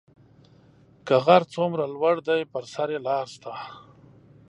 که 1.07 1.15
غر 1.25 1.41
څومره 1.53 1.83
لوړ 1.95 2.15
دی 2.27 2.41
پر 2.51 2.63
سر 2.73 2.87
یې 2.93 2.99
لار 3.07 3.25
شته 3.33 3.53